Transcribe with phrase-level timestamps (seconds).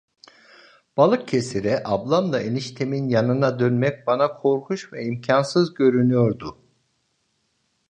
[0.97, 6.57] Balıkesir’e, ablamla eniştemin yanına dönmek bana korkunç ve imkânsız görünüyordu…